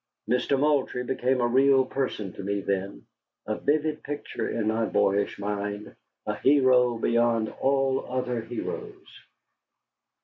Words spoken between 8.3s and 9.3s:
heroes.